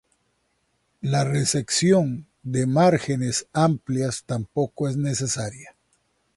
La 1.01 1.23
resección 1.25 2.25
de 2.41 2.65
márgenes 2.65 3.45
amplias 3.53 4.23
tampoco 4.25 4.89
es 4.89 4.97
necesaria. 4.97 5.75